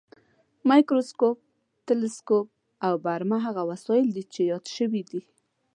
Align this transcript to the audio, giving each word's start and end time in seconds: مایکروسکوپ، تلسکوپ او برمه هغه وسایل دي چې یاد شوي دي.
مایکروسکوپ، 0.69 1.37
تلسکوپ 1.85 2.47
او 2.85 2.93
برمه 3.05 3.37
هغه 3.47 3.61
وسایل 3.71 4.07
دي 4.15 4.23
چې 4.33 4.41
یاد 4.51 4.65
شوي 4.75 5.01
دي. 5.09 5.21